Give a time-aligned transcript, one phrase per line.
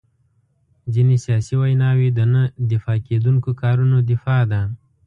[0.93, 4.61] ځینې سیاسي ویناوي د نه دفاع کېدونکو کارونو دفاع ده.